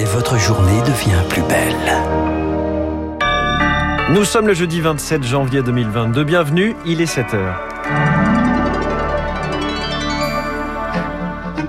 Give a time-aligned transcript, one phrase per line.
[0.00, 1.74] et votre journée devient plus belle.
[4.14, 6.24] Nous sommes le jeudi 27 janvier 2022.
[6.24, 8.19] Bienvenue, il est 7 heures.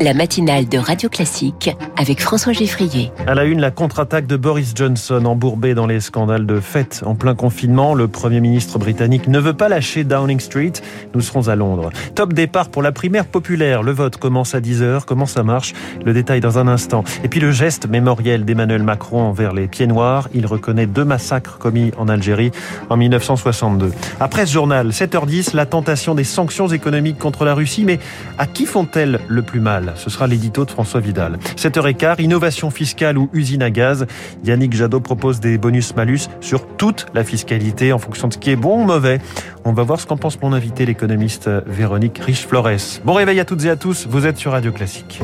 [0.00, 3.12] La matinale de Radio Classique avec François Geffrier.
[3.26, 7.14] À la une, la contre-attaque de Boris Johnson embourbé dans les scandales de fête en
[7.14, 7.94] plein confinement.
[7.94, 10.72] Le Premier ministre britannique ne veut pas lâcher Downing Street.
[11.14, 11.90] Nous serons à Londres.
[12.14, 13.82] Top départ pour la primaire populaire.
[13.82, 15.04] Le vote commence à 10h.
[15.06, 15.74] Comment ça marche?
[16.04, 17.04] Le détail dans un instant.
[17.22, 20.28] Et puis le geste mémoriel d'Emmanuel Macron envers les pieds noirs.
[20.34, 22.50] Il reconnaît deux massacres commis en Algérie
[22.90, 23.92] en 1962.
[24.18, 27.84] Après ce journal, 7h10, la tentation des sanctions économiques contre la Russie.
[27.84, 28.00] Mais
[28.38, 29.93] à qui font-elles le plus mal?
[29.94, 31.38] Ce sera l'édito de François Vidal.
[31.56, 34.06] 7h15, innovation fiscale ou usine à gaz.
[34.44, 38.56] Yannick Jadot propose des bonus-malus sur toute la fiscalité en fonction de ce qui est
[38.56, 39.20] bon ou mauvais.
[39.64, 43.00] On va voir ce qu'en pense mon invité, l'économiste Véronique Riche-Flores.
[43.04, 45.20] Bon réveil à toutes et à tous, vous êtes sur Radio Classique.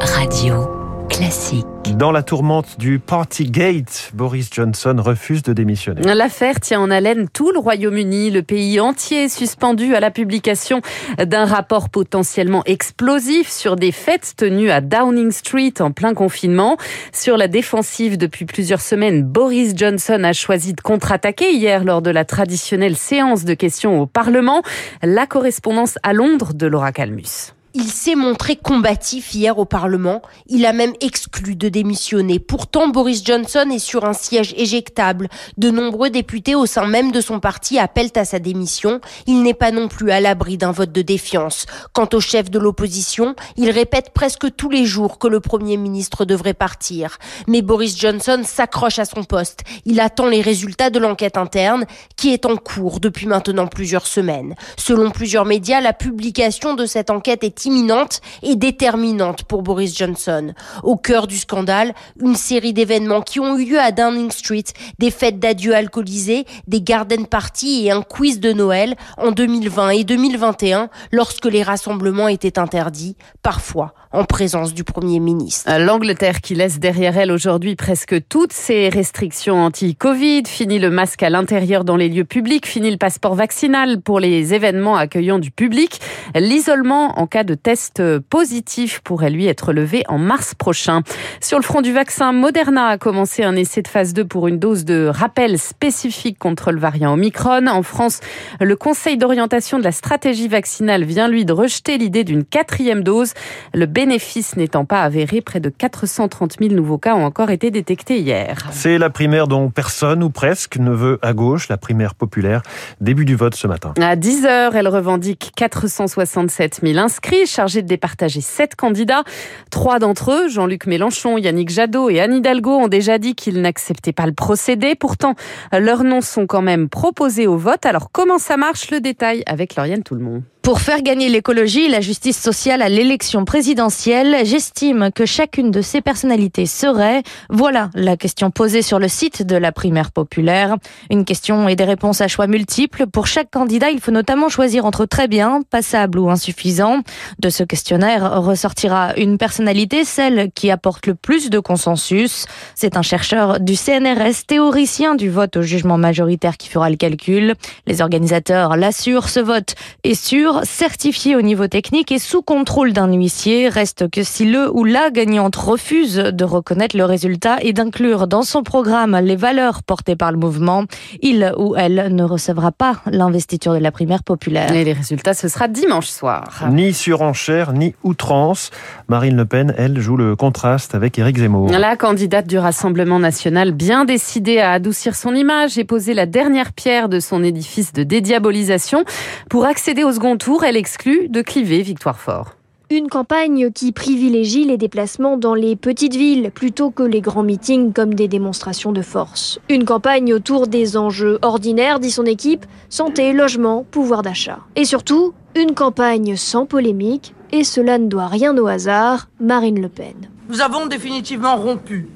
[0.00, 0.79] Radio
[1.10, 1.66] classique.
[1.96, 6.02] Dans la tourmente du Partygate, Boris Johnson refuse de démissionner.
[6.14, 10.80] L'affaire tient en haleine tout le Royaume-Uni, le pays entier suspendu à la publication
[11.18, 16.76] d'un rapport potentiellement explosif sur des fêtes tenues à Downing Street en plein confinement.
[17.12, 22.10] Sur la défensive depuis plusieurs semaines, Boris Johnson a choisi de contre-attaquer hier lors de
[22.10, 24.62] la traditionnelle séance de questions au Parlement.
[25.02, 27.52] La correspondance à Londres de Laura Calmus.
[27.72, 30.22] Il s'est montré combatif hier au Parlement.
[30.48, 32.40] Il a même exclu de démissionner.
[32.40, 35.28] Pourtant, Boris Johnson est sur un siège éjectable.
[35.56, 39.00] De nombreux députés au sein même de son parti appellent à sa démission.
[39.28, 41.66] Il n'est pas non plus à l'abri d'un vote de défiance.
[41.92, 46.24] Quant au chef de l'opposition, il répète presque tous les jours que le Premier ministre
[46.24, 47.18] devrait partir.
[47.46, 49.60] Mais Boris Johnson s'accroche à son poste.
[49.84, 51.84] Il attend les résultats de l'enquête interne
[52.16, 54.56] qui est en cours depuis maintenant plusieurs semaines.
[54.76, 60.52] Selon plusieurs médias, la publication de cette enquête est imminente et déterminante pour Boris Johnson.
[60.82, 64.64] Au cœur du scandale, une série d'événements qui ont eu lieu à Downing Street,
[64.98, 70.04] des fêtes d'adieu alcoolisées, des garden parties et un quiz de Noël en 2020 et
[70.04, 75.70] 2021 lorsque les rassemblements étaient interdits, parfois en présence du Premier ministre.
[75.78, 81.30] L'Angleterre qui laisse derrière elle aujourd'hui presque toutes ses restrictions anti-Covid, fini le masque à
[81.30, 86.00] l'intérieur dans les lieux publics, fini le passeport vaccinal pour les événements accueillant du public,
[86.34, 91.02] l'isolement en cas de test positif pourrait lui être levé en mars prochain.
[91.40, 94.58] Sur le front du vaccin, Moderna a commencé un essai de phase 2 pour une
[94.58, 97.66] dose de rappel spécifique contre le variant Omicron.
[97.66, 98.20] En France,
[98.60, 103.32] le Conseil d'orientation de la stratégie vaccinale vient lui de rejeter l'idée d'une quatrième dose.
[103.74, 108.18] Le bénéfice n'étant pas avéré, près de 430 000 nouveaux cas ont encore été détectés
[108.18, 108.68] hier.
[108.72, 112.62] C'est la primaire dont personne ou presque ne veut à gauche, la primaire populaire.
[113.00, 113.94] Début du vote ce matin.
[114.00, 119.24] À 10 heures, elle revendique 467 000 inscrits, chargés de départager sept candidats.
[119.70, 124.12] Trois d'entre eux, Jean-Luc Mélenchon, Yannick Jadot et Anne Hidalgo, ont déjà dit qu'ils n'acceptaient
[124.12, 124.94] pas le procédé.
[124.94, 125.34] Pourtant,
[125.72, 127.86] leurs noms sont quand même proposés au vote.
[127.86, 130.42] Alors comment ça marche Le détail avec Lauriane Tout-le-Monde.
[130.62, 135.80] Pour faire gagner l'écologie et la justice sociale à l'élection présidentielle, j'estime que chacune de
[135.80, 140.76] ces personnalités serait, voilà la question posée sur le site de la primaire populaire.
[141.08, 143.06] Une question et des réponses à choix multiples.
[143.06, 147.00] Pour chaque candidat, il faut notamment choisir entre très bien, passable ou insuffisant.
[147.38, 152.44] De ce questionnaire ressortira une personnalité, celle qui apporte le plus de consensus.
[152.74, 157.54] C'est un chercheur du CNRS, théoricien du vote au jugement majoritaire qui fera le calcul.
[157.86, 163.12] Les organisateurs l'assurent, ce vote est sûr certifié au niveau technique et sous contrôle d'un
[163.12, 163.68] huissier.
[163.68, 168.42] Reste que si le ou la gagnante refuse de reconnaître le résultat et d'inclure dans
[168.42, 170.84] son programme les valeurs portées par le mouvement,
[171.22, 174.72] il ou elle ne recevra pas l'investiture de la primaire populaire.
[174.72, 176.64] Et les résultats, ce sera dimanche soir.
[176.70, 178.70] Ni surenchère, ni outrance.
[179.08, 181.70] Marine Le Pen, elle, joue le contraste avec Éric Zemmour.
[181.70, 186.72] La candidate du Rassemblement national, bien décidée à adoucir son image et poser la dernière
[186.72, 189.04] pierre de son édifice de dédiabolisation
[189.48, 192.56] pour accéder au second tour, elle exclut de cliver Victoire Fort.
[192.88, 197.92] Une campagne qui privilégie les déplacements dans les petites villes plutôt que les grands meetings
[197.92, 199.60] comme des démonstrations de force.
[199.68, 204.60] Une campagne autour des enjeux ordinaires, dit son équipe, santé, logement, pouvoir d'achat.
[204.76, 209.90] Et surtout, une campagne sans polémique, et cela ne doit rien au hasard, Marine Le
[209.90, 210.30] Pen.
[210.48, 212.08] Nous avons définitivement rompu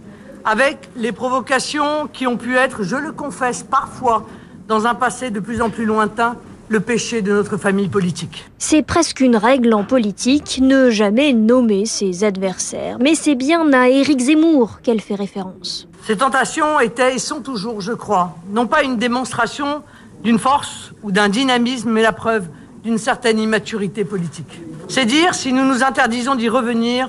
[0.47, 4.27] avec les provocations qui ont pu être, je le confesse, parfois,
[4.67, 6.37] dans un passé de plus en plus lointain,
[6.69, 8.45] le péché de notre famille politique.
[8.59, 12.97] C'est presque une règle en politique, ne jamais nommer ses adversaires.
[13.01, 15.89] Mais c'est bien à Éric Zemmour qu'elle fait référence.
[16.07, 19.83] Ces tentations étaient et sont toujours, je crois, non pas une démonstration
[20.23, 22.47] d'une force ou d'un dynamisme, mais la preuve
[22.83, 24.61] d'une certaine immaturité politique.
[24.89, 27.09] C'est dire si nous nous interdisons d'y revenir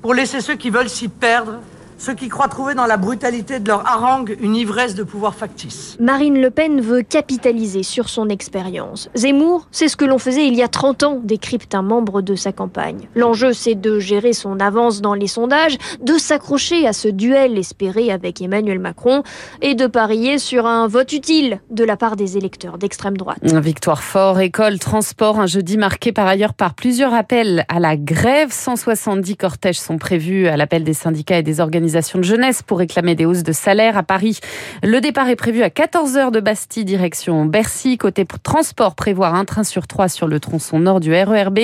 [0.00, 1.60] pour laisser ceux qui veulent s'y perdre
[2.02, 5.96] ceux qui croient trouver dans la brutalité de leur harangue une ivresse de pouvoir factice.
[6.00, 9.08] Marine Le Pen veut capitaliser sur son expérience.
[9.14, 12.34] Zemmour, c'est ce que l'on faisait il y a 30 ans, décrypte un membre de
[12.34, 13.08] sa campagne.
[13.14, 18.10] L'enjeu, c'est de gérer son avance dans les sondages, de s'accrocher à ce duel espéré
[18.10, 19.22] avec Emmanuel Macron
[19.60, 23.44] et de parier sur un vote utile de la part des électeurs d'extrême droite.
[23.44, 28.50] Victoire fort, école, transport, un jeudi marqué par ailleurs par plusieurs appels à la grève.
[28.50, 33.14] 170 cortèges sont prévus à l'appel des syndicats et des organisations de jeunesse pour réclamer
[33.14, 34.40] des hausses de salaire à Paris.
[34.82, 37.98] Le départ est prévu à 14h de Bastille, direction Bercy.
[37.98, 41.60] Côté transport, prévoir un train sur trois sur le tronçon nord du RERB,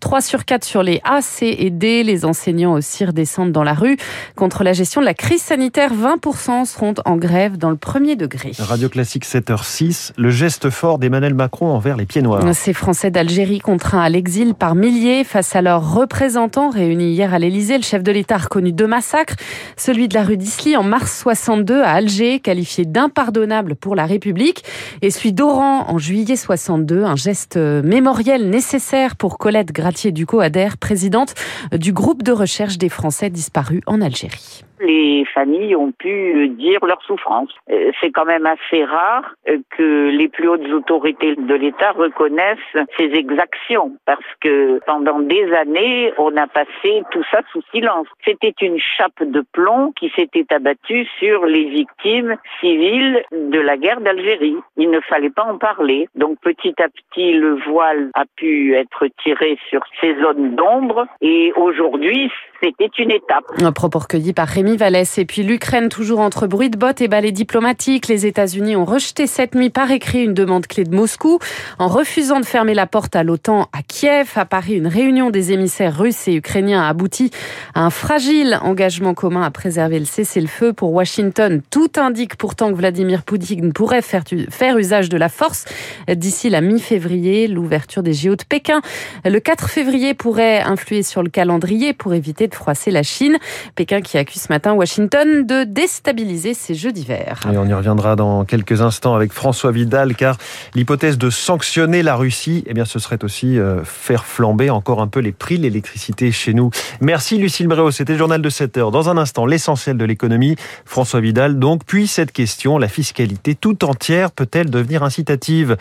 [0.00, 2.02] 3 sur 4 sur les A, C et D.
[2.02, 3.96] Les enseignants aussi redescendent dans la rue.
[4.36, 8.52] Contre la gestion de la crise sanitaire, 20% seront en grève dans le premier degré.
[8.58, 12.42] Radio Classique 7h06, le geste fort d'Emmanuel Macron envers les pieds noirs.
[12.54, 17.38] Ces Français d'Algérie contraints à l'exil par milliers face à leurs représentants réunis hier à
[17.38, 17.78] l'Elysée.
[17.78, 19.34] Le chef de l'État a reconnu deux massacres
[19.76, 24.64] celui de la rue d'Isly en mars 62 à Alger, qualifié d'impardonnable pour la République,
[25.02, 31.34] et celui d'Oran en juillet 62, un geste mémoriel nécessaire pour Colette Gratier-Ducot-Ader, présidente
[31.72, 37.02] du groupe de recherche des Français disparus en Algérie les familles ont pu dire leur
[37.02, 37.50] souffrance.
[37.70, 42.58] Euh, c'est quand même assez rare euh, que les plus hautes autorités de l'État reconnaissent
[42.96, 48.06] ces exactions parce que pendant des années, on a passé tout ça sous silence.
[48.24, 54.00] C'était une chape de plomb qui s'était abattue sur les victimes civiles de la guerre
[54.00, 54.56] d'Algérie.
[54.76, 56.08] Il ne fallait pas en parler.
[56.14, 61.52] Donc petit à petit, le voile a pu être tiré sur ces zones d'ombre et
[61.56, 62.30] aujourd'hui,
[62.60, 63.44] c'était une étape.
[63.60, 65.18] Un propos recueilli par Rémi Vallès.
[65.18, 68.08] Et puis l'Ukraine, toujours entre bruit de bottes et balais diplomatiques.
[68.08, 71.38] Les États-Unis ont rejeté cette nuit par écrit une demande clé de Moscou
[71.78, 74.32] en refusant de fermer la porte à l'OTAN à Kiev.
[74.36, 77.30] À Paris, une réunion des émissaires russes et ukrainiens a abouti
[77.74, 80.72] à un fragile engagement commun à préserver le cessez-le-feu.
[80.72, 85.64] Pour Washington, tout indique pourtant que Vladimir Poutine pourrait faire, faire usage de la force
[86.08, 88.82] d'ici la mi-février, l'ouverture des JO de Pékin.
[89.24, 93.38] Le 4 février pourrait influer sur le calendrier pour éviter de froisser la Chine.
[93.74, 97.40] Pékin qui accuse ce matin Washington de déstabiliser ces Jeux d'hiver.
[97.50, 100.36] Et on y reviendra dans quelques instants avec François Vidal, car
[100.74, 105.08] l'hypothèse de sanctionner la Russie, eh bien, ce serait aussi euh, faire flamber encore un
[105.08, 106.70] peu les prix de l'électricité chez nous.
[107.00, 108.90] Merci Lucille Bréau, c'était le journal de 7 heures.
[108.90, 110.56] Dans un instant, l'essentiel de l'économie.
[110.84, 115.76] François Vidal, donc, puis cette question, la fiscalité tout entière peut-elle devenir incitative?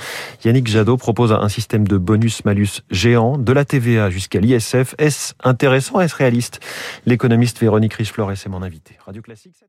[0.46, 4.96] Yannick Jadot propose un système de bonus-malus géant, de la TVA jusqu'à l'ISF.
[4.98, 6.59] Est-ce intéressant, est-ce réaliste?
[7.06, 8.98] L'économiste Véronique Richefleur est mon invité.
[9.06, 9.66] Radio Classique.